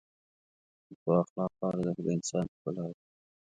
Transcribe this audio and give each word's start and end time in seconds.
د 0.85 0.89
ښو 0.99 1.09
اخلاقو 1.21 1.63
ارزښت 1.69 2.01
د 2.05 2.07
انسان 2.17 2.45
ښکلا 2.53 2.85
ده. 2.93 2.97